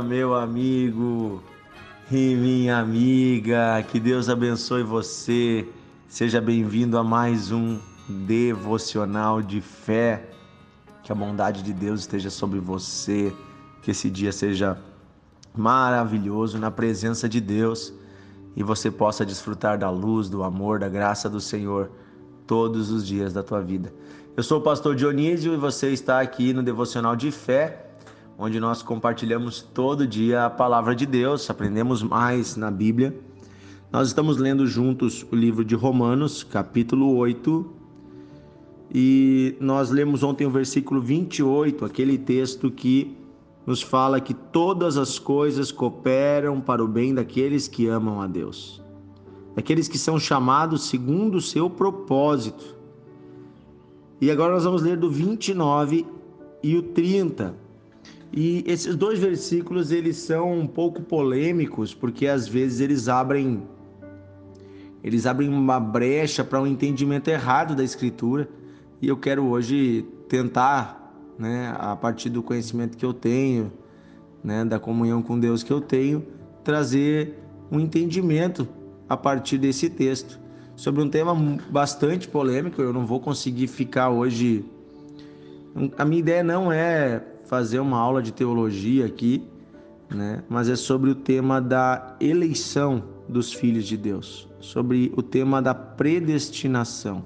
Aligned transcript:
meu 0.00 0.34
amigo 0.34 1.42
e 2.10 2.34
minha 2.34 2.78
amiga. 2.78 3.82
Que 3.90 3.98
Deus 3.98 4.28
abençoe 4.28 4.82
você. 4.82 5.68
Seja 6.08 6.40
bem-vindo 6.40 6.96
a 6.96 7.04
mais 7.04 7.50
um 7.50 7.78
devocional 8.08 9.42
de 9.42 9.60
fé. 9.60 10.30
Que 11.02 11.12
a 11.12 11.14
bondade 11.14 11.62
de 11.62 11.72
Deus 11.72 12.00
esteja 12.00 12.30
sobre 12.30 12.60
você. 12.60 13.34
Que 13.82 13.90
esse 13.90 14.08
dia 14.08 14.32
seja 14.32 14.78
maravilhoso 15.54 16.58
na 16.58 16.70
presença 16.70 17.28
de 17.28 17.40
Deus 17.40 17.92
e 18.56 18.62
você 18.62 18.90
possa 18.90 19.26
desfrutar 19.26 19.78
da 19.78 19.90
luz, 19.90 20.28
do 20.28 20.42
amor, 20.42 20.78
da 20.78 20.88
graça 20.88 21.28
do 21.28 21.40
Senhor 21.40 21.90
todos 22.46 22.90
os 22.90 23.06
dias 23.06 23.32
da 23.32 23.42
tua 23.42 23.60
vida. 23.60 23.92
Eu 24.36 24.42
sou 24.42 24.58
o 24.58 24.62
pastor 24.62 24.94
Dionísio 24.94 25.52
e 25.52 25.56
você 25.56 25.90
está 25.90 26.20
aqui 26.20 26.52
no 26.52 26.62
devocional 26.62 27.16
de 27.16 27.30
fé 27.30 27.91
onde 28.38 28.58
nós 28.58 28.82
compartilhamos 28.82 29.60
todo 29.60 30.06
dia 30.06 30.46
a 30.46 30.50
palavra 30.50 30.94
de 30.94 31.06
Deus, 31.06 31.48
aprendemos 31.48 32.02
mais 32.02 32.56
na 32.56 32.70
Bíblia. 32.70 33.14
Nós 33.90 34.08
estamos 34.08 34.38
lendo 34.38 34.66
juntos 34.66 35.26
o 35.30 35.36
livro 35.36 35.64
de 35.64 35.74
Romanos, 35.74 36.42
capítulo 36.42 37.14
8, 37.16 37.70
e 38.94 39.56
nós 39.60 39.90
lemos 39.90 40.22
ontem 40.22 40.46
o 40.46 40.50
versículo 40.50 41.00
28, 41.00 41.84
aquele 41.84 42.18
texto 42.18 42.70
que 42.70 43.16
nos 43.66 43.80
fala 43.80 44.20
que 44.20 44.34
todas 44.34 44.96
as 44.96 45.18
coisas 45.18 45.70
cooperam 45.70 46.60
para 46.60 46.82
o 46.82 46.88
bem 46.88 47.14
daqueles 47.14 47.68
que 47.68 47.86
amam 47.86 48.20
a 48.20 48.26
Deus, 48.26 48.82
daqueles 49.54 49.88
que 49.88 49.98
são 49.98 50.18
chamados 50.18 50.88
segundo 50.88 51.36
o 51.36 51.40
seu 51.40 51.70
propósito. 51.70 52.76
E 54.20 54.30
agora 54.30 54.54
nós 54.54 54.64
vamos 54.64 54.82
ler 54.82 54.96
do 54.96 55.10
29 55.10 56.06
e 56.62 56.76
o 56.76 56.82
30. 56.82 57.61
E 58.32 58.64
esses 58.66 58.96
dois 58.96 59.18
versículos 59.18 59.92
eles 59.92 60.16
são 60.16 60.58
um 60.58 60.66
pouco 60.66 61.02
polêmicos 61.02 61.92
porque 61.92 62.26
às 62.26 62.48
vezes 62.48 62.80
eles 62.80 63.08
abrem 63.08 63.62
eles 65.04 65.26
abrem 65.26 65.48
uma 65.48 65.80
brecha 65.80 66.44
para 66.44 66.60
um 66.60 66.66
entendimento 66.66 67.28
errado 67.28 67.74
da 67.74 67.82
escritura 67.82 68.48
e 69.00 69.08
eu 69.08 69.16
quero 69.16 69.44
hoje 69.44 70.06
tentar, 70.28 71.12
né, 71.36 71.74
a 71.76 71.96
partir 71.96 72.30
do 72.30 72.40
conhecimento 72.40 72.96
que 72.96 73.04
eu 73.04 73.12
tenho, 73.12 73.72
né, 74.44 74.64
da 74.64 74.78
comunhão 74.78 75.20
com 75.20 75.38
Deus 75.38 75.64
que 75.64 75.72
eu 75.72 75.80
tenho, 75.80 76.24
trazer 76.62 77.36
um 77.70 77.80
entendimento 77.80 78.66
a 79.08 79.16
partir 79.16 79.58
desse 79.58 79.90
texto 79.90 80.38
sobre 80.76 81.02
um 81.02 81.08
tema 81.08 81.34
bastante 81.68 82.28
polêmico. 82.28 82.80
Eu 82.80 82.92
não 82.92 83.04
vou 83.04 83.18
conseguir 83.18 83.66
ficar 83.66 84.08
hoje. 84.08 84.64
A 85.98 86.04
minha 86.04 86.20
ideia 86.20 86.44
não 86.44 86.70
é 86.70 87.24
fazer 87.52 87.80
uma 87.80 87.98
aula 87.98 88.22
de 88.22 88.32
teologia 88.32 89.04
aqui, 89.04 89.46
né? 90.08 90.42
Mas 90.48 90.70
é 90.70 90.74
sobre 90.74 91.10
o 91.10 91.14
tema 91.14 91.60
da 91.60 92.16
eleição 92.18 93.04
dos 93.28 93.52
filhos 93.52 93.84
de 93.84 93.94
Deus, 93.94 94.48
sobre 94.58 95.12
o 95.14 95.22
tema 95.22 95.60
da 95.60 95.74
predestinação. 95.74 97.22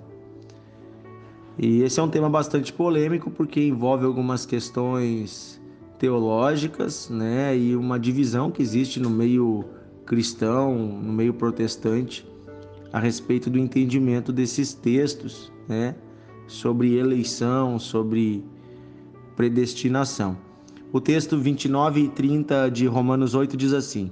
E 1.56 1.80
esse 1.82 2.00
é 2.00 2.02
um 2.02 2.08
tema 2.08 2.28
bastante 2.28 2.72
polêmico 2.72 3.30
porque 3.30 3.68
envolve 3.68 4.04
algumas 4.04 4.44
questões 4.44 5.62
teológicas, 5.96 7.08
né, 7.08 7.56
e 7.56 7.76
uma 7.76 7.96
divisão 7.96 8.50
que 8.50 8.60
existe 8.60 8.98
no 8.98 9.08
meio 9.08 9.64
cristão, 10.04 10.76
no 10.76 11.12
meio 11.12 11.34
protestante, 11.34 12.28
a 12.92 12.98
respeito 12.98 13.48
do 13.48 13.60
entendimento 13.60 14.32
desses 14.32 14.74
textos, 14.74 15.52
né, 15.68 15.94
sobre 16.48 16.96
eleição, 16.96 17.78
sobre 17.78 18.44
predestinação. 19.36 20.36
O 20.92 21.00
texto 21.00 21.36
29 21.36 22.00
e 22.00 22.08
30 22.08 22.70
de 22.70 22.86
Romanos 22.86 23.34
8 23.34 23.56
diz 23.56 23.72
assim: 23.74 24.10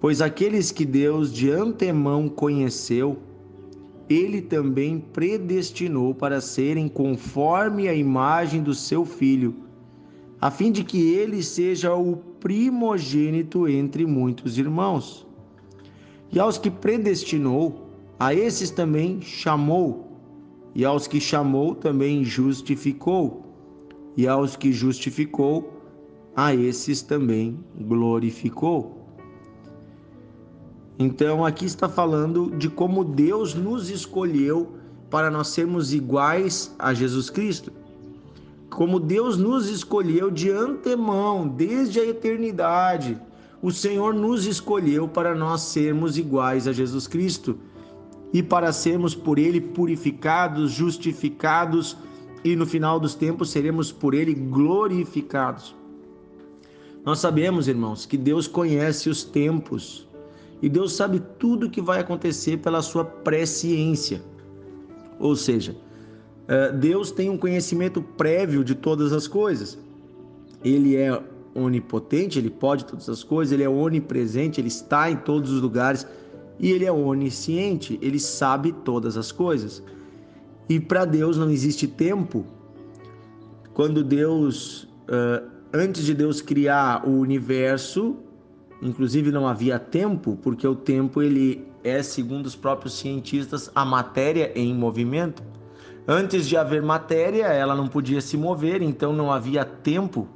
Pois 0.00 0.22
aqueles 0.22 0.72
que 0.72 0.86
Deus 0.86 1.32
de 1.32 1.50
antemão 1.50 2.28
conheceu, 2.28 3.18
ele 4.08 4.40
também 4.40 4.98
predestinou 4.98 6.14
para 6.14 6.40
serem 6.40 6.88
conforme 6.88 7.88
a 7.88 7.94
imagem 7.94 8.62
do 8.62 8.74
seu 8.74 9.04
filho, 9.04 9.54
a 10.40 10.50
fim 10.50 10.72
de 10.72 10.82
que 10.82 11.12
ele 11.12 11.42
seja 11.42 11.94
o 11.94 12.16
primogênito 12.16 13.68
entre 13.68 14.06
muitos 14.06 14.58
irmãos. 14.58 15.26
E 16.32 16.38
aos 16.38 16.58
que 16.58 16.70
predestinou, 16.70 17.88
a 18.18 18.34
esses 18.34 18.70
também 18.70 19.20
chamou, 19.20 20.08
e 20.74 20.84
aos 20.84 21.06
que 21.06 21.20
chamou 21.20 21.74
também 21.74 22.24
justificou 22.24 23.43
e 24.16 24.28
aos 24.28 24.56
que 24.56 24.72
justificou, 24.72 25.80
a 26.36 26.54
esses 26.54 27.02
também 27.02 27.58
glorificou. 27.78 29.04
Então 30.98 31.44
aqui 31.44 31.64
está 31.64 31.88
falando 31.88 32.50
de 32.56 32.68
como 32.68 33.04
Deus 33.04 33.54
nos 33.54 33.90
escolheu 33.90 34.74
para 35.10 35.30
nós 35.30 35.48
sermos 35.48 35.92
iguais 35.92 36.74
a 36.78 36.94
Jesus 36.94 37.30
Cristo. 37.30 37.72
Como 38.70 38.98
Deus 38.98 39.36
nos 39.36 39.68
escolheu 39.68 40.30
de 40.30 40.50
antemão, 40.50 41.46
desde 41.46 42.00
a 42.00 42.04
eternidade. 42.04 43.16
O 43.62 43.70
Senhor 43.70 44.12
nos 44.12 44.46
escolheu 44.46 45.08
para 45.08 45.34
nós 45.34 45.62
sermos 45.62 46.18
iguais 46.18 46.66
a 46.66 46.72
Jesus 46.72 47.06
Cristo 47.06 47.56
e 48.32 48.42
para 48.42 48.72
sermos 48.72 49.14
por 49.14 49.38
ele 49.38 49.60
purificados, 49.60 50.72
justificados, 50.72 51.96
e 52.44 52.54
no 52.54 52.66
final 52.66 53.00
dos 53.00 53.14
tempos 53.14 53.50
seremos 53.50 53.90
por 53.90 54.12
ele 54.12 54.34
glorificados. 54.34 55.74
Nós 57.04 57.18
sabemos, 57.18 57.66
irmãos, 57.66 58.06
que 58.06 58.16
Deus 58.16 58.46
conhece 58.46 59.08
os 59.08 59.24
tempos 59.24 60.06
e 60.62 60.68
Deus 60.68 60.92
sabe 60.94 61.22
tudo 61.38 61.66
o 61.66 61.70
que 61.70 61.80
vai 61.80 62.00
acontecer 62.00 62.58
pela 62.58 62.80
sua 62.82 63.04
presciência. 63.04 64.22
Ou 65.18 65.34
seja, 65.34 65.76
eh, 66.48 66.72
Deus 66.72 67.10
tem 67.10 67.28
um 67.28 67.36
conhecimento 67.36 68.00
prévio 68.00 68.64
de 68.64 68.74
todas 68.74 69.12
as 69.12 69.26
coisas. 69.26 69.78
Ele 70.64 70.96
é 70.96 71.22
onipotente, 71.54 72.38
ele 72.38 72.50
pode 72.50 72.84
todas 72.84 73.08
as 73.08 73.22
coisas, 73.22 73.52
ele 73.52 73.62
é 73.62 73.68
onipresente, 73.68 74.60
ele 74.60 74.68
está 74.68 75.10
em 75.10 75.16
todos 75.16 75.50
os 75.50 75.60
lugares 75.60 76.06
e 76.58 76.72
ele 76.72 76.84
é 76.84 76.92
onisciente, 76.92 77.98
ele 78.02 78.18
sabe 78.18 78.72
todas 78.72 79.16
as 79.16 79.30
coisas. 79.30 79.82
E 80.68 80.80
para 80.80 81.04
Deus 81.04 81.36
não 81.36 81.50
existe 81.50 81.86
tempo. 81.86 82.44
Quando 83.72 84.04
Deus, 84.04 84.88
antes 85.72 86.04
de 86.04 86.14
Deus 86.14 86.40
criar 86.40 87.06
o 87.06 87.18
universo, 87.18 88.16
inclusive 88.80 89.30
não 89.30 89.46
havia 89.46 89.78
tempo, 89.78 90.38
porque 90.42 90.66
o 90.66 90.74
tempo 90.74 91.20
ele 91.20 91.66
é, 91.82 92.02
segundo 92.02 92.46
os 92.46 92.56
próprios 92.56 92.94
cientistas, 92.94 93.70
a 93.74 93.84
matéria 93.84 94.52
em 94.54 94.74
movimento. 94.74 95.42
Antes 96.06 96.46
de 96.46 96.56
haver 96.56 96.82
matéria, 96.82 97.46
ela 97.46 97.74
não 97.74 97.88
podia 97.88 98.20
se 98.20 98.36
mover, 98.36 98.80
então 98.82 99.12
não 99.12 99.32
havia 99.32 99.64
tempo 99.64 100.28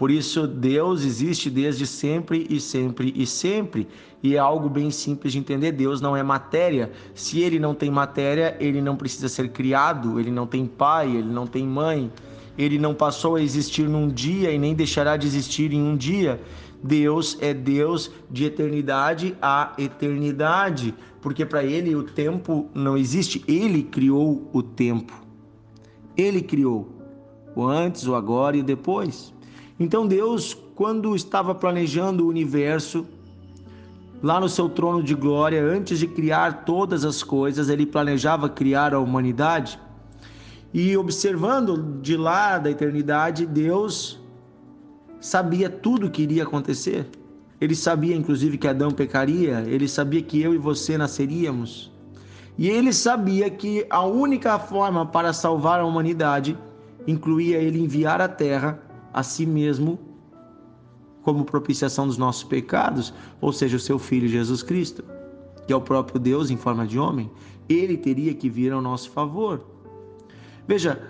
por 0.00 0.10
isso, 0.10 0.46
Deus 0.46 1.04
existe 1.04 1.50
desde 1.50 1.86
sempre 1.86 2.46
e 2.48 2.58
sempre 2.58 3.12
e 3.14 3.26
sempre. 3.26 3.86
E 4.22 4.34
é 4.34 4.38
algo 4.38 4.66
bem 4.66 4.90
simples 4.90 5.34
de 5.34 5.38
entender: 5.38 5.72
Deus 5.72 6.00
não 6.00 6.16
é 6.16 6.22
matéria. 6.22 6.90
Se 7.14 7.40
ele 7.40 7.58
não 7.58 7.74
tem 7.74 7.90
matéria, 7.90 8.56
ele 8.58 8.80
não 8.80 8.96
precisa 8.96 9.28
ser 9.28 9.50
criado, 9.50 10.18
ele 10.18 10.30
não 10.30 10.46
tem 10.46 10.64
pai, 10.64 11.14
ele 11.14 11.28
não 11.28 11.46
tem 11.46 11.66
mãe. 11.66 12.10
Ele 12.56 12.78
não 12.78 12.94
passou 12.94 13.36
a 13.36 13.42
existir 13.42 13.90
num 13.90 14.08
dia 14.08 14.50
e 14.50 14.58
nem 14.58 14.74
deixará 14.74 15.18
de 15.18 15.26
existir 15.26 15.70
em 15.70 15.82
um 15.82 15.94
dia. 15.94 16.40
Deus 16.82 17.36
é 17.38 17.52
Deus 17.52 18.10
de 18.30 18.46
eternidade 18.46 19.36
a 19.42 19.74
eternidade, 19.76 20.94
porque 21.20 21.44
para 21.44 21.62
ele 21.62 21.94
o 21.94 22.04
tempo 22.04 22.70
não 22.72 22.96
existe, 22.96 23.44
ele 23.46 23.82
criou 23.82 24.48
o 24.50 24.62
tempo. 24.62 25.12
Ele 26.16 26.40
criou 26.40 26.88
o 27.54 27.66
antes, 27.66 28.06
o 28.06 28.14
agora 28.14 28.56
e 28.56 28.60
o 28.60 28.64
depois. 28.64 29.38
Então 29.80 30.06
Deus, 30.06 30.52
quando 30.74 31.16
estava 31.16 31.54
planejando 31.54 32.26
o 32.26 32.28
universo, 32.28 33.06
lá 34.22 34.38
no 34.38 34.46
seu 34.46 34.68
trono 34.68 35.02
de 35.02 35.14
glória, 35.14 35.64
antes 35.64 35.98
de 35.98 36.06
criar 36.06 36.66
todas 36.66 37.02
as 37.02 37.22
coisas, 37.22 37.70
ele 37.70 37.86
planejava 37.86 38.46
criar 38.46 38.92
a 38.92 39.00
humanidade. 39.00 39.80
E 40.74 40.94
observando 40.98 41.98
de 42.02 42.14
lá 42.14 42.58
da 42.58 42.70
eternidade, 42.70 43.46
Deus 43.46 44.20
sabia 45.18 45.70
tudo 45.70 46.08
o 46.08 46.10
que 46.10 46.22
iria 46.24 46.42
acontecer. 46.42 47.08
Ele 47.58 47.74
sabia 47.74 48.14
inclusive 48.14 48.58
que 48.58 48.68
Adão 48.68 48.90
pecaria, 48.90 49.64
ele 49.66 49.88
sabia 49.88 50.20
que 50.20 50.42
eu 50.42 50.54
e 50.54 50.58
você 50.58 50.98
nasceríamos. 50.98 51.90
E 52.58 52.68
ele 52.68 52.92
sabia 52.92 53.48
que 53.48 53.86
a 53.88 54.04
única 54.04 54.58
forma 54.58 55.06
para 55.06 55.32
salvar 55.32 55.80
a 55.80 55.86
humanidade 55.86 56.56
incluía 57.06 57.56
ele 57.56 57.82
enviar 57.82 58.20
à 58.20 58.28
terra 58.28 58.89
a 59.12 59.22
si 59.22 59.46
mesmo 59.46 59.98
como 61.22 61.44
propiciação 61.44 62.06
dos 62.06 62.16
nossos 62.16 62.44
pecados, 62.44 63.12
ou 63.40 63.52
seja, 63.52 63.76
o 63.76 63.80
seu 63.80 63.98
filho 63.98 64.28
Jesus 64.28 64.62
Cristo, 64.62 65.04
que 65.66 65.72
é 65.72 65.76
o 65.76 65.80
próprio 65.80 66.18
Deus 66.18 66.50
em 66.50 66.56
forma 66.56 66.86
de 66.86 66.98
homem, 66.98 67.30
ele 67.68 67.96
teria 67.96 68.34
que 68.34 68.48
vir 68.48 68.72
ao 68.72 68.80
nosso 68.80 69.10
favor. 69.10 69.60
Veja, 70.66 71.02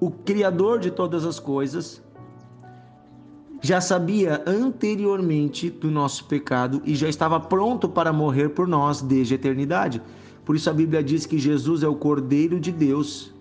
o 0.00 0.10
criador 0.10 0.80
de 0.80 0.90
todas 0.90 1.24
as 1.24 1.38
coisas 1.38 2.02
já 3.60 3.80
sabia 3.80 4.42
anteriormente 4.44 5.70
do 5.70 5.90
nosso 5.90 6.24
pecado 6.24 6.82
e 6.84 6.96
já 6.96 7.08
estava 7.08 7.38
pronto 7.38 7.88
para 7.88 8.12
morrer 8.12 8.48
por 8.48 8.66
nós 8.66 9.00
desde 9.00 9.34
a 9.34 9.36
eternidade. 9.36 10.02
Por 10.44 10.56
isso 10.56 10.68
a 10.68 10.72
Bíblia 10.72 11.02
diz 11.02 11.24
que 11.24 11.38
Jesus 11.38 11.84
é 11.84 11.88
o 11.88 11.94
Cordeiro 11.94 12.58
de 12.58 12.72
Deus 12.72 13.32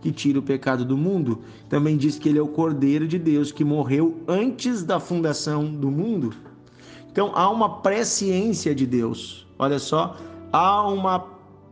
que 0.00 0.12
tira 0.12 0.38
o 0.38 0.42
pecado 0.42 0.84
do 0.84 0.96
mundo. 0.96 1.40
Também 1.68 1.96
diz 1.96 2.18
que 2.18 2.28
ele 2.28 2.38
é 2.38 2.42
o 2.42 2.48
Cordeiro 2.48 3.06
de 3.06 3.18
Deus 3.18 3.50
que 3.52 3.64
morreu 3.64 4.16
antes 4.28 4.82
da 4.82 5.00
fundação 5.00 5.64
do 5.64 5.90
mundo. 5.90 6.32
Então 7.10 7.32
há 7.34 7.48
uma 7.50 7.80
presciência 7.80 8.74
de 8.74 8.86
Deus. 8.86 9.46
Olha 9.58 9.78
só, 9.78 10.16
há 10.52 10.86
uma 10.86 11.24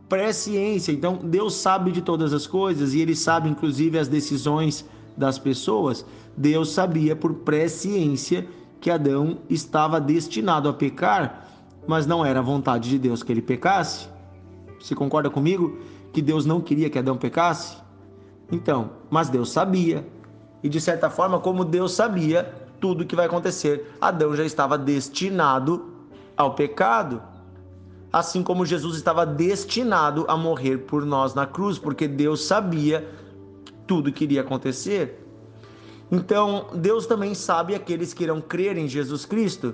presciência. 0.09 0.91
Então 0.91 1.19
Deus 1.23 1.55
sabe 1.55 1.91
de 1.91 2.01
todas 2.01 2.33
as 2.33 2.47
coisas 2.47 2.93
e 2.93 2.99
ele 2.99 3.15
sabe 3.15 3.49
inclusive 3.49 3.97
as 3.97 4.07
decisões 4.07 4.85
das 5.15 5.37
pessoas. 5.39 6.05
Deus 6.35 6.71
sabia 6.71 7.15
por 7.15 7.33
presciência 7.33 8.47
que 8.81 8.89
Adão 8.89 9.39
estava 9.49 9.99
destinado 9.99 10.67
a 10.67 10.73
pecar, 10.73 11.47
mas 11.87 12.05
não 12.05 12.25
era 12.25 12.39
a 12.39 12.43
vontade 12.43 12.89
de 12.89 12.99
Deus 12.99 13.23
que 13.23 13.31
ele 13.31 13.41
pecasse. 13.41 14.07
Você 14.79 14.93
concorda 14.93 15.29
comigo 15.29 15.77
que 16.11 16.21
Deus 16.21 16.45
não 16.45 16.61
queria 16.61 16.89
que 16.89 16.99
Adão 16.99 17.17
pecasse? 17.17 17.77
Então, 18.51 18.91
mas 19.09 19.29
Deus 19.29 19.51
sabia. 19.51 20.05
E 20.63 20.69
de 20.69 20.79
certa 20.79 21.09
forma, 21.09 21.39
como 21.39 21.63
Deus 21.65 21.93
sabia 21.93 22.53
tudo 22.79 23.01
o 23.01 23.05
que 23.05 23.15
vai 23.15 23.25
acontecer, 23.25 23.95
Adão 23.99 24.35
já 24.35 24.43
estava 24.43 24.77
destinado 24.77 25.93
ao 26.35 26.55
pecado. 26.55 27.21
Assim 28.11 28.41
como 28.43 28.65
Jesus 28.65 28.95
estava 28.95 29.25
destinado 29.25 30.25
a 30.27 30.37
morrer 30.37 30.79
por 30.79 31.05
nós 31.05 31.33
na 31.33 31.45
cruz, 31.45 31.77
porque 31.77 32.07
Deus 32.07 32.45
sabia 32.45 33.07
tudo 33.85 34.11
que 34.11 34.23
iria 34.23 34.41
acontecer. 34.41 35.21
Então, 36.11 36.67
Deus 36.73 37.05
também 37.05 37.33
sabe 37.33 37.75
aqueles 37.75 38.13
que 38.13 38.23
irão 38.23 38.39
crer 38.39 38.77
em 38.77 38.87
Jesus 38.87 39.25
Cristo. 39.25 39.73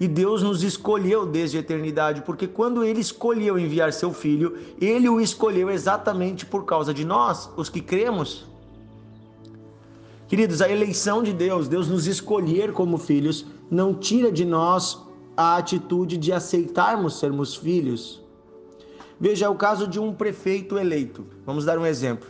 E 0.00 0.08
Deus 0.08 0.42
nos 0.42 0.62
escolheu 0.62 1.26
desde 1.26 1.58
a 1.58 1.60
eternidade, 1.60 2.22
porque 2.22 2.46
quando 2.46 2.82
ele 2.82 3.00
escolheu 3.00 3.58
enviar 3.58 3.92
seu 3.92 4.14
filho, 4.14 4.56
ele 4.80 5.06
o 5.10 5.20
escolheu 5.20 5.68
exatamente 5.68 6.46
por 6.46 6.64
causa 6.64 6.94
de 6.94 7.04
nós, 7.04 7.50
os 7.54 7.68
que 7.68 7.82
cremos. 7.82 8.46
Queridos, 10.26 10.62
a 10.62 10.70
eleição 10.70 11.22
de 11.22 11.34
Deus, 11.34 11.68
Deus 11.68 11.86
nos 11.86 12.06
escolher 12.06 12.72
como 12.72 12.96
filhos, 12.96 13.44
não 13.70 13.92
tira 13.92 14.32
de 14.32 14.44
nós 14.44 14.98
a 15.36 15.58
atitude 15.58 16.16
de 16.16 16.32
aceitarmos 16.32 17.18
sermos 17.18 17.54
filhos. 17.54 18.22
Veja 19.20 19.50
o 19.50 19.54
caso 19.54 19.86
de 19.86 20.00
um 20.00 20.14
prefeito 20.14 20.78
eleito. 20.78 21.26
Vamos 21.44 21.66
dar 21.66 21.78
um 21.78 21.84
exemplo. 21.84 22.28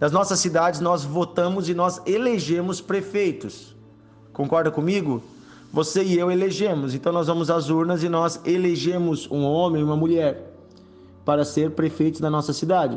Nas 0.00 0.10
nossas 0.10 0.40
cidades, 0.40 0.80
nós 0.80 1.04
votamos 1.04 1.68
e 1.68 1.74
nós 1.74 2.02
elegemos 2.06 2.80
prefeitos. 2.80 3.76
Concorda 4.32 4.68
comigo? 4.68 5.22
Você 5.74 6.04
e 6.04 6.16
eu 6.16 6.30
elegemos. 6.30 6.94
Então, 6.94 7.12
nós 7.12 7.26
vamos 7.26 7.50
às 7.50 7.68
urnas 7.68 8.04
e 8.04 8.08
nós 8.08 8.40
elegemos 8.44 9.28
um 9.28 9.42
homem 9.42 9.80
e 9.80 9.84
uma 9.84 9.96
mulher 9.96 10.54
para 11.24 11.44
ser 11.44 11.72
prefeitos 11.72 12.20
da 12.20 12.30
nossa 12.30 12.52
cidade. 12.52 12.96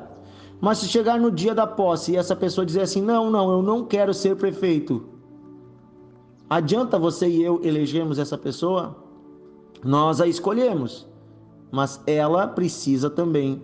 Mas 0.61 0.77
se 0.77 0.87
chegar 0.87 1.19
no 1.19 1.31
dia 1.31 1.55
da 1.55 1.65
posse 1.65 2.11
e 2.11 2.17
essa 2.17 2.35
pessoa 2.35 2.63
dizer 2.63 2.81
assim: 2.81 3.01
não, 3.01 3.31
não, 3.31 3.51
eu 3.51 3.63
não 3.63 3.83
quero 3.83 4.13
ser 4.13 4.35
prefeito, 4.35 5.09
adianta 6.47 6.99
você 6.99 7.27
e 7.27 7.41
eu 7.41 7.59
elegermos 7.63 8.19
essa 8.19 8.37
pessoa? 8.37 8.95
Nós 9.83 10.21
a 10.21 10.27
escolhemos, 10.27 11.07
mas 11.71 11.99
ela 12.05 12.45
precisa 12.47 13.09
também 13.09 13.59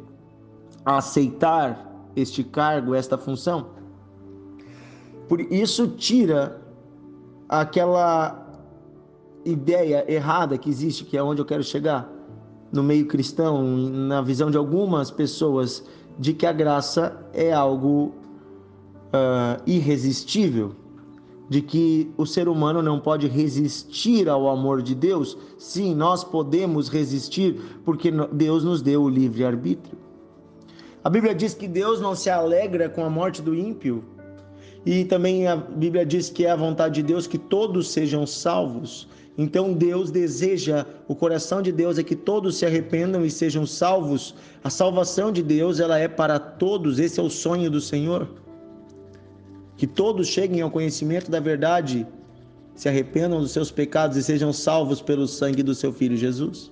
aceitar 0.84 2.10
este 2.16 2.44
cargo, 2.44 2.96
esta 2.96 3.16
função. 3.16 3.68
Por 5.30 5.40
isso 5.40 5.88
tira 5.90 6.60
aquela 7.48 8.43
ideia 9.46 10.06
errada 10.12 10.58
que 10.58 10.70
existe, 10.70 11.06
que 11.06 11.18
é 11.18 11.24
onde 11.24 11.42
eu 11.42 11.46
quero 11.46 11.64
chegar, 11.64 12.12
no 12.72 12.84
meio 12.84 13.06
cristão, 13.08 13.64
na 13.64 14.22
visão 14.22 14.50
de 14.50 14.58
algumas 14.58 15.12
pessoas, 15.12 15.84
de 16.18 16.34
que 16.34 16.46
a 16.46 16.52
graça 16.52 17.16
é 17.34 17.52
algo 17.52 18.14
uh, 19.14 19.62
irresistível, 19.66 20.76
de 21.50 21.62
que 21.62 22.12
o 22.18 22.26
ser 22.26 22.48
humano 22.48 22.82
não 22.82 23.00
pode 23.00 23.28
resistir 23.28 24.28
ao 24.28 24.50
amor 24.50 24.82
de 24.82 24.96
Deus. 24.96 25.38
Sim, 25.58 25.94
nós 25.94 26.24
podemos 26.24 26.90
resistir 26.90 27.60
porque 27.86 28.12
Deus 28.32 28.64
nos 28.64 28.82
deu 28.82 29.04
o 29.04 29.10
livre 29.10 29.44
arbítrio. 29.46 29.98
A 31.04 31.10
Bíblia 31.10 31.36
diz 31.36 31.54
que 31.54 31.68
Deus 31.68 32.00
não 32.00 32.16
se 32.16 32.30
alegra 32.30 32.90
com 32.90 33.04
a 33.04 33.10
morte 33.10 33.42
do 33.42 33.54
ímpio. 33.54 34.04
E 34.86 35.06
também 35.06 35.48
a 35.48 35.56
Bíblia 35.56 36.06
diz 36.06 36.30
que 36.30 36.46
é 36.46 36.52
a 36.52 36.56
vontade 36.56 36.96
de 36.96 37.04
Deus 37.04 37.28
que 37.28 37.38
todos 37.38 37.90
sejam 37.90 38.26
salvos. 38.26 39.08
Então 39.38 39.74
Deus 39.74 40.12
deseja, 40.12 40.86
o 41.08 41.16
coração 41.16 41.62
de 41.62 41.72
Deus 41.72 41.98
é 41.98 42.04
que 42.04 42.16
todos 42.16 42.58
se 42.58 42.66
arrependam 42.66 43.26
e 43.26 43.32
sejam 43.32 43.66
salvos. 43.66 44.36
A 44.64 44.70
salvação 44.70 45.32
de 45.32 45.42
Deus, 45.42 45.80
ela 45.80 45.98
é 45.98 46.08
para 46.08 46.38
todos, 46.38 47.00
esse 47.00 47.20
é 47.20 47.24
o 47.24 47.30
sonho 47.30 47.70
do 47.70 47.82
Senhor. 47.82 48.28
Que 49.76 49.88
todos 49.88 50.28
cheguem 50.28 50.62
ao 50.62 50.70
conhecimento 50.70 51.32
da 51.32 51.40
verdade, 51.40 52.06
se 52.76 52.88
arrependam 52.88 53.42
dos 53.42 53.52
seus 53.52 53.72
pecados 53.72 54.18
e 54.18 54.24
sejam 54.24 54.54
salvos 54.54 55.02
pelo 55.02 55.28
sangue 55.28 55.64
do 55.64 55.74
seu 55.74 55.92
filho 55.92 56.16
Jesus. 56.16 56.72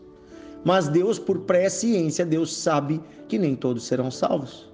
Mas 0.63 0.87
Deus, 0.87 1.17
por 1.17 1.39
presciência, 1.39 2.23
Deus 2.23 2.55
sabe 2.55 3.01
que 3.27 3.39
nem 3.39 3.55
todos 3.55 3.83
serão 3.83 4.11
salvos. 4.11 4.69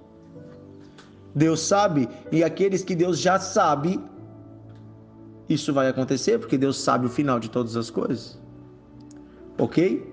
Deus 1.34 1.60
sabe, 1.60 2.08
e 2.32 2.42
aqueles 2.44 2.82
que 2.82 2.94
Deus 2.94 3.18
já 3.18 3.38
sabe, 3.38 3.98
isso 5.48 5.72
vai 5.72 5.88
acontecer, 5.88 6.38
porque 6.38 6.58
Deus 6.58 6.78
sabe 6.78 7.06
o 7.06 7.08
final 7.08 7.40
de 7.40 7.48
todas 7.50 7.76
as 7.76 7.90
coisas. 7.90 8.38
Ok? 9.56 10.06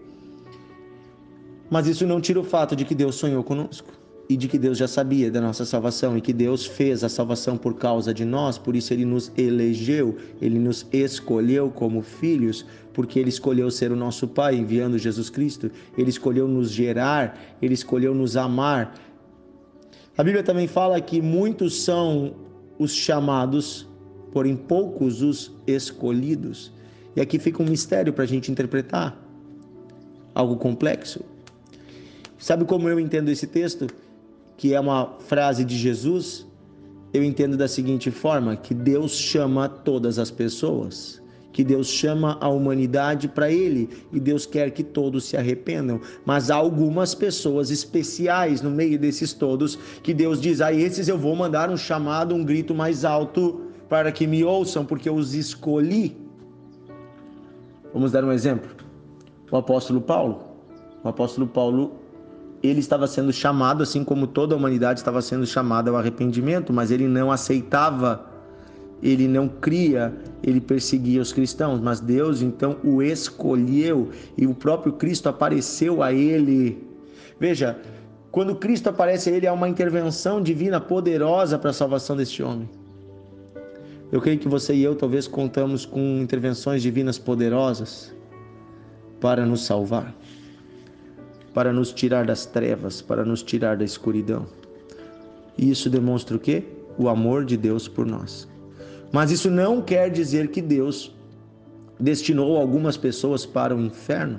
Mas 1.70 1.88
isso 1.88 2.06
não 2.06 2.22
tira 2.22 2.40
o 2.40 2.44
fato 2.44 2.76
de 2.76 2.86
que 2.86 2.96
Deus 2.96 3.16
sonhou 3.16 3.44
conosco 3.44 3.90
e 4.28 4.36
de 4.36 4.48
que 4.48 4.58
Deus 4.58 4.78
já 4.78 4.88
sabia 4.88 5.30
da 5.30 5.40
nossa 5.40 5.66
salvação 5.66 6.18
e 6.18 6.22
que 6.22 6.34
Deus 6.34 6.66
fez 6.66 7.04
a 7.04 7.10
salvação 7.10 7.58
por 7.58 7.76
causa 7.76 8.14
de 8.14 8.26
nós, 8.26 8.58
por 8.58 8.76
isso 8.76 8.92
ele 8.94 9.06
nos 9.06 9.32
elegeu, 9.38 10.16
ele 10.42 10.58
nos 10.58 10.86
escolheu 10.92 11.70
como 11.70 12.02
filhos, 12.02 12.66
porque 12.94 13.20
ele 13.20 13.30
escolheu 13.30 13.70
ser 13.70 13.92
o 13.92 13.96
nosso 13.96 14.28
pai 14.28 14.56
enviando 14.56 14.98
Jesus 14.98 15.30
Cristo, 15.30 15.70
ele 15.98 16.10
escolheu 16.10 16.48
nos 16.48 16.72
gerar, 16.72 17.38
ele 17.62 17.74
escolheu 17.74 18.16
nos 18.16 18.36
amar. 18.36 18.96
A 20.18 20.24
Bíblia 20.24 20.44
também 20.44 20.68
fala 20.68 21.00
que 21.02 21.22
muitos 21.22 21.84
são 21.84 22.34
os 22.80 22.94
chamados, 22.94 23.88
porém 24.36 24.54
poucos 24.56 25.22
os 25.22 25.54
escolhidos. 25.66 26.70
E 27.16 27.22
aqui 27.22 27.40
fica 27.40 27.64
um 27.64 27.66
mistério 27.66 28.12
para 28.12 28.26
a 28.26 28.28
gente 28.28 28.52
interpretar, 28.52 29.18
algo 30.34 30.58
complexo. 30.58 31.22
Sabe 32.38 32.66
como 32.66 32.90
eu 32.90 33.00
entendo 33.00 33.30
esse 33.30 33.48
texto? 33.48 33.88
que 34.58 34.74
é 34.74 34.80
uma 34.80 35.18
frase 35.28 35.66
de 35.66 35.78
Jesus, 35.78 36.46
eu 37.14 37.24
entendo 37.24 37.58
da 37.58 37.68
seguinte 37.68 38.12
forma: 38.12 38.56
que 38.56 38.74
Deus 38.74 39.14
chama 39.14 39.68
todas 39.68 40.18
as 40.18 40.32
pessoas, 40.32 41.22
que 41.52 41.64
Deus 41.64 41.88
chama 41.88 42.38
a 42.42 42.50
humanidade 42.50 43.28
para 43.28 43.52
Ele 43.52 43.90
e 44.12 44.20
Deus 44.20 44.46
quer 44.46 44.72
que 44.72 44.84
todos 44.84 45.26
se 45.26 45.38
arrependam. 45.38 46.00
Mas 46.26 46.50
há 46.50 46.56
algumas 46.56 47.16
pessoas 47.16 47.72
especiais 47.72 48.62
no 48.62 48.70
meio 48.70 49.00
desses 49.00 49.34
todos 49.34 49.78
que 50.04 50.14
Deus 50.14 50.40
diz: 50.40 50.62
a 50.62 50.74
esses 50.74 51.08
eu 51.08 51.18
vou 51.18 51.36
mandar 51.36 51.70
um 51.70 51.78
chamado, 51.78 52.36
um 52.36 52.44
grito 52.44 52.74
mais 52.74 53.04
alto 53.06 53.65
para 53.90 54.12
que 54.12 54.26
me 54.26 54.44
ouçam, 54.44 54.86
porque 54.86 55.08
eu 55.08 55.16
os 55.16 55.34
escolhi. 55.34 56.18
Vamos 57.94 58.12
dar 58.12 58.24
um 58.24 58.32
exemplo. 58.32 58.70
O 59.52 59.58
apóstolo 59.58 60.02
Paulo. 60.02 60.44
O 61.04 61.08
apóstolo 61.08 61.48
Paulo 61.48 61.94
ele 62.64 62.80
estava 62.80 63.08
sendo 63.08 63.32
chamado, 63.32 63.84
assim 63.84 64.04
como 64.04 64.28
toda 64.28 64.56
a 64.56 64.58
humanidade 64.58 65.00
estava 65.00 65.22
sendo 65.22 65.46
chamada 65.46 65.90
ao 65.90 65.98
arrependimento, 65.98 66.74
mas 66.74 66.90
ele 66.92 67.08
não 67.08 67.32
aceitava, 67.32 68.26
ele 69.04 69.28
não 69.28 69.48
cria, 69.48 70.14
ele 70.42 70.60
perseguia 70.60 71.22
os 71.22 71.32
cristãos. 71.32 71.80
Mas 71.80 72.00
Deus 72.00 72.42
então 72.42 72.78
o 72.84 73.02
escolheu 73.02 74.10
e 74.38 74.48
o 74.48 74.54
próprio 74.54 74.94
Cristo 74.94 75.30
apareceu 75.30 76.02
a 76.02 76.12
ele. 76.12 76.84
Veja, 77.40 77.78
quando 78.32 78.56
Cristo 78.56 78.90
aparece 78.90 79.30
a 79.30 79.34
ele, 79.34 79.48
há 79.48 79.54
uma 79.54 79.70
intervenção 79.70 80.42
divina 80.42 80.82
poderosa 80.82 81.58
para 81.60 81.70
a 81.70 81.74
salvação 81.74 82.18
deste 82.18 82.42
homem. 82.42 82.70
Eu 84.12 84.22
creio 84.22 84.40
que 84.40 84.48
você 84.48 84.74
e 84.74 84.84
eu 84.84 84.96
talvez 84.96 85.28
contamos 85.28 85.86
com 85.86 86.20
intervenções 86.22 86.82
divinas 86.82 87.18
poderosas 87.18 88.14
para 89.20 89.46
nos 89.46 89.66
salvar 89.66 90.14
para 91.56 91.72
nos 91.72 91.94
tirar 91.94 92.26
das 92.26 92.46
trevas, 92.46 93.02
para 93.02 93.24
nos 93.24 93.42
tirar 93.42 93.78
da 93.78 93.86
escuridão. 93.86 94.46
E 95.58 95.72
isso 95.72 95.90
demonstra 95.90 96.36
o 96.36 96.40
quê? 96.40 96.66
O 96.98 97.08
amor 97.08 97.46
de 97.46 97.56
Deus 97.56 97.88
por 97.88 98.06
nós. 98.06 98.46
Mas 99.10 99.32
isso 99.32 99.50
não 99.50 99.82
quer 99.82 100.10
dizer 100.10 100.50
que 100.50 100.62
Deus 100.62 101.16
destinou 101.98 102.58
algumas 102.58 102.98
pessoas 102.98 103.46
para 103.46 103.74
o 103.74 103.80
inferno, 103.80 104.38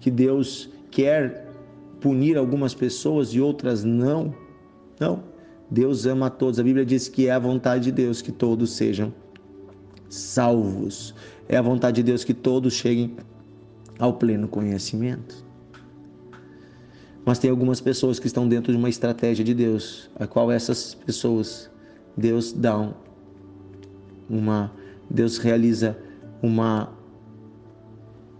que 0.00 0.10
Deus 0.10 0.68
quer 0.90 1.46
punir 1.98 2.36
algumas 2.36 2.74
pessoas 2.74 3.30
e 3.30 3.40
outras 3.40 3.82
não. 3.82 4.34
Não. 5.00 5.22
Deus 5.70 6.06
ama 6.06 6.26
a 6.26 6.30
todos. 6.30 6.58
A 6.58 6.62
Bíblia 6.62 6.84
diz 6.84 7.08
que 7.08 7.28
é 7.28 7.30
a 7.30 7.38
vontade 7.38 7.84
de 7.84 7.92
Deus 7.92 8.20
que 8.20 8.32
todos 8.32 8.72
sejam 8.72 9.12
salvos. 10.08 11.14
É 11.48 11.56
a 11.56 11.62
vontade 11.62 11.96
de 11.96 12.02
Deus 12.02 12.24
que 12.24 12.34
todos 12.34 12.74
cheguem 12.74 13.16
ao 13.98 14.14
pleno 14.14 14.48
conhecimento. 14.48 15.44
Mas 17.24 17.38
tem 17.38 17.50
algumas 17.50 17.80
pessoas 17.80 18.18
que 18.18 18.26
estão 18.26 18.48
dentro 18.48 18.72
de 18.72 18.78
uma 18.78 18.88
estratégia 18.88 19.44
de 19.44 19.54
Deus, 19.54 20.10
a 20.16 20.26
qual 20.26 20.50
essas 20.50 20.94
pessoas 20.94 21.70
Deus 22.16 22.52
dá 22.52 22.92
uma 24.28 24.72
Deus 25.08 25.38
realiza 25.38 25.98
uma 26.42 26.92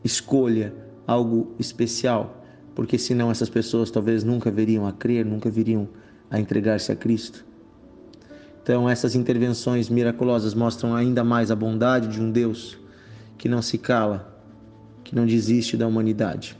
escolha, 0.04 0.72
algo 1.06 1.52
especial, 1.58 2.44
porque 2.74 2.96
senão 2.96 3.30
essas 3.30 3.50
pessoas 3.50 3.90
talvez 3.90 4.22
nunca 4.22 4.50
viriam 4.50 4.86
a 4.86 4.92
crer, 4.92 5.24
nunca 5.26 5.50
viriam 5.50 5.88
a 6.30 6.38
entregar-se 6.38 6.92
a 6.92 6.96
Cristo. 6.96 7.44
Então, 8.62 8.88
essas 8.88 9.14
intervenções 9.14 9.88
miraculosas 9.88 10.54
mostram 10.54 10.94
ainda 10.94 11.24
mais 11.24 11.50
a 11.50 11.56
bondade 11.56 12.08
de 12.08 12.20
um 12.20 12.30
Deus 12.30 12.78
que 13.36 13.48
não 13.48 13.60
se 13.60 13.78
cala, 13.78 14.32
que 15.02 15.16
não 15.16 15.26
desiste 15.26 15.76
da 15.76 15.86
humanidade. 15.86 16.56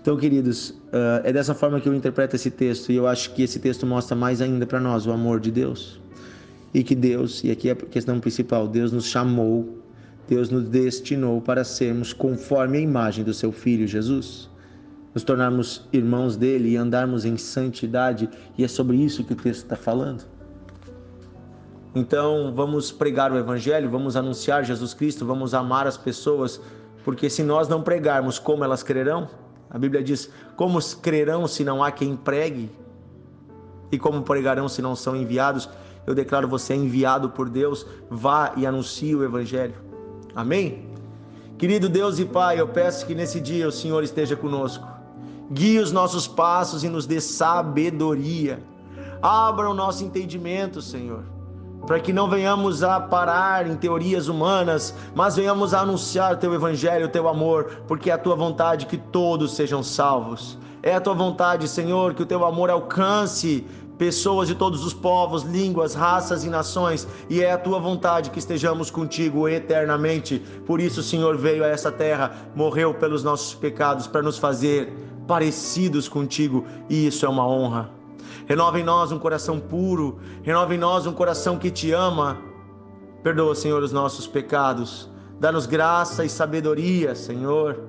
Então, 0.00 0.16
queridos, 0.16 0.74
eh, 0.92 1.22
é 1.24 1.32
dessa 1.32 1.54
forma 1.54 1.80
que 1.80 1.88
eu 1.88 1.94
interpreto 1.94 2.34
esse 2.34 2.50
texto 2.50 2.90
e 2.90 2.96
eu 2.96 3.06
acho 3.06 3.34
que 3.34 3.42
esse 3.42 3.58
texto 3.58 3.86
mostra 3.86 4.16
mais 4.16 4.40
ainda 4.40 4.66
para 4.66 4.80
nós 4.80 5.06
o 5.06 5.12
amor 5.12 5.38
de 5.38 5.50
Deus. 5.50 6.00
E 6.72 6.82
que 6.82 6.94
Deus, 6.94 7.44
e 7.44 7.50
aqui 7.50 7.68
é 7.68 7.72
a 7.72 7.76
questão 7.76 8.18
principal, 8.18 8.66
Deus 8.66 8.90
nos 8.90 9.04
chamou, 9.04 9.82
Deus 10.28 10.48
nos 10.48 10.68
destinou 10.68 11.40
para 11.40 11.62
sermos 11.62 12.12
conforme 12.12 12.78
a 12.78 12.80
imagem 12.80 13.24
do 13.24 13.34
seu 13.34 13.52
Filho 13.52 13.86
Jesus 13.86 14.48
nos 15.14 15.22
tornarmos 15.22 15.86
irmãos 15.92 16.36
dele 16.36 16.70
e 16.70 16.76
andarmos 16.76 17.24
em 17.24 17.36
santidade, 17.36 18.28
e 18.56 18.64
é 18.64 18.68
sobre 18.68 18.96
isso 18.96 19.24
que 19.24 19.32
o 19.32 19.36
texto 19.36 19.64
está 19.64 19.76
falando. 19.76 20.24
Então, 21.94 22.52
vamos 22.54 22.90
pregar 22.90 23.30
o 23.30 23.36
Evangelho, 23.36 23.90
vamos 23.90 24.16
anunciar 24.16 24.64
Jesus 24.64 24.94
Cristo, 24.94 25.26
vamos 25.26 25.52
amar 25.52 25.86
as 25.86 25.98
pessoas, 25.98 26.60
porque 27.04 27.28
se 27.28 27.42
nós 27.42 27.68
não 27.68 27.82
pregarmos, 27.82 28.38
como 28.38 28.64
elas 28.64 28.82
crerão? 28.82 29.28
A 29.70 29.78
Bíblia 29.78 30.02
diz: 30.02 30.30
Como 30.56 30.78
crerão 31.02 31.46
se 31.46 31.64
não 31.64 31.84
há 31.84 31.90
quem 31.90 32.16
pregue? 32.16 32.70
E 33.90 33.98
como 33.98 34.22
pregarão 34.22 34.68
se 34.68 34.80
não 34.80 34.96
são 34.96 35.14
enviados? 35.14 35.68
Eu 36.06 36.14
declaro 36.14 36.48
você 36.48 36.72
é 36.72 36.76
enviado 36.76 37.30
por 37.30 37.48
Deus, 37.48 37.86
vá 38.10 38.52
e 38.56 38.66
anuncie 38.66 39.14
o 39.14 39.22
Evangelho. 39.22 39.74
Amém? 40.34 40.88
Querido 41.58 41.88
Deus 41.88 42.18
e 42.18 42.24
Pai, 42.24 42.58
eu 42.58 42.66
peço 42.66 43.06
que 43.06 43.14
nesse 43.14 43.40
dia 43.40 43.68
o 43.68 43.72
Senhor 43.72 44.02
esteja 44.02 44.34
conosco. 44.34 44.91
Guie 45.52 45.78
os 45.78 45.92
nossos 45.92 46.26
passos 46.26 46.82
e 46.82 46.88
nos 46.88 47.06
dê 47.06 47.20
sabedoria. 47.20 48.62
Abra 49.20 49.68
o 49.68 49.74
nosso 49.74 50.02
entendimento, 50.02 50.80
Senhor, 50.80 51.24
para 51.86 52.00
que 52.00 52.12
não 52.12 52.28
venhamos 52.28 52.82
a 52.82 52.98
parar 52.98 53.66
em 53.66 53.76
teorias 53.76 54.28
humanas, 54.28 54.94
mas 55.14 55.36
venhamos 55.36 55.74
a 55.74 55.80
anunciar 55.80 56.38
teu 56.38 56.54
evangelho, 56.54 57.08
teu 57.08 57.28
amor, 57.28 57.82
porque 57.86 58.10
é 58.10 58.14
a 58.14 58.18
tua 58.18 58.34
vontade 58.34 58.86
que 58.86 58.96
todos 58.96 59.54
sejam 59.54 59.82
salvos. 59.82 60.58
É 60.82 60.94
a 60.94 61.00
tua 61.00 61.14
vontade, 61.14 61.68
Senhor, 61.68 62.14
que 62.14 62.22
o 62.22 62.26
teu 62.26 62.44
amor 62.44 62.70
alcance 62.70 63.64
pessoas 63.98 64.48
de 64.48 64.54
todos 64.54 64.84
os 64.84 64.92
povos, 64.92 65.44
línguas, 65.44 65.94
raças 65.94 66.44
e 66.44 66.48
nações, 66.48 67.06
e 67.30 67.40
é 67.40 67.52
a 67.52 67.58
tua 67.58 67.78
vontade 67.78 68.30
que 68.30 68.38
estejamos 68.38 68.90
contigo 68.90 69.48
eternamente. 69.48 70.42
Por 70.66 70.80
isso, 70.80 71.00
o 71.00 71.04
Senhor 71.04 71.36
veio 71.36 71.62
a 71.62 71.68
essa 71.68 71.92
terra, 71.92 72.32
morreu 72.56 72.94
pelos 72.94 73.22
nossos 73.22 73.54
pecados 73.54 74.08
para 74.08 74.22
nos 74.22 74.38
fazer 74.38 75.11
parecidos 75.32 76.10
contigo, 76.10 76.66
e 76.90 77.06
isso 77.06 77.24
é 77.24 77.28
uma 77.28 77.48
honra. 77.48 77.88
Renova 78.46 78.78
em 78.78 78.84
nós 78.84 79.10
um 79.12 79.18
coração 79.18 79.58
puro, 79.58 80.18
renova 80.42 80.74
em 80.74 80.78
nós 80.78 81.06
um 81.06 81.12
coração 81.14 81.56
que 81.56 81.70
te 81.70 81.90
ama. 81.90 82.36
Perdoa, 83.22 83.54
Senhor, 83.54 83.82
os 83.82 83.92
nossos 83.92 84.26
pecados. 84.26 85.10
Dá-nos 85.40 85.64
graça 85.64 86.22
e 86.22 86.28
sabedoria, 86.28 87.14
Senhor, 87.14 87.80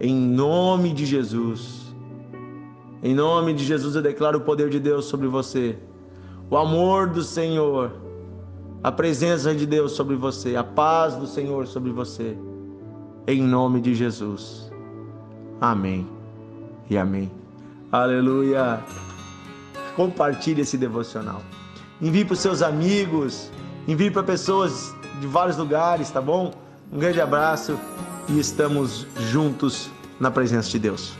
em 0.00 0.14
nome 0.14 0.92
de 0.92 1.04
Jesus. 1.04 1.92
Em 3.02 3.12
nome 3.12 3.54
de 3.54 3.64
Jesus 3.64 3.96
eu 3.96 4.02
declaro 4.02 4.38
o 4.38 4.42
poder 4.42 4.70
de 4.70 4.78
Deus 4.78 5.06
sobre 5.06 5.26
você, 5.26 5.76
o 6.48 6.56
amor 6.56 7.08
do 7.08 7.24
Senhor, 7.24 7.90
a 8.84 8.92
presença 8.92 9.52
de 9.52 9.66
Deus 9.66 9.90
sobre 9.92 10.14
você, 10.14 10.54
a 10.54 10.62
paz 10.62 11.16
do 11.16 11.26
Senhor 11.26 11.66
sobre 11.66 11.90
você. 11.90 12.38
Em 13.26 13.42
nome 13.42 13.80
de 13.80 13.96
Jesus. 13.96 14.70
Amém 15.60 16.17
e 16.90 16.96
amém. 16.96 17.30
Aleluia. 17.90 18.80
Compartilhe 19.96 20.62
esse 20.62 20.76
devocional. 20.76 21.42
Envie 22.00 22.24
para 22.24 22.34
os 22.34 22.40
seus 22.40 22.62
amigos, 22.62 23.50
envie 23.86 24.10
para 24.10 24.22
pessoas 24.22 24.94
de 25.20 25.26
vários 25.26 25.56
lugares, 25.56 26.10
tá 26.10 26.20
bom? 26.20 26.52
Um 26.92 26.98
grande 26.98 27.20
abraço 27.20 27.78
e 28.28 28.38
estamos 28.38 29.06
juntos 29.30 29.90
na 30.20 30.30
presença 30.30 30.68
de 30.70 30.78
Deus. 30.78 31.14